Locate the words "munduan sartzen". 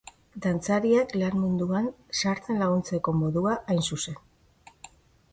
1.41-2.57